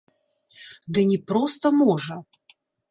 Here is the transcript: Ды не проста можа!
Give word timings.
Ды 0.95 0.99
не 1.11 1.19
проста 1.33 1.65
можа! 1.81 2.15